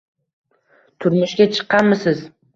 Turmushga 1.05 1.47
chiqqanmisiz? 1.53 2.27